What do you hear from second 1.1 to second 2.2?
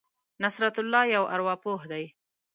یو ارواپوه دی.